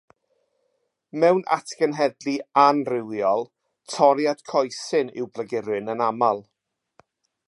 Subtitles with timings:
[1.23, 3.45] Mewn atgenhedlu anrhywiol,
[3.97, 6.43] toriad coesyn yw blaguryn yn aml.